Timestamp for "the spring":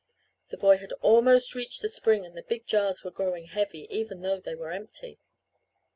1.83-2.25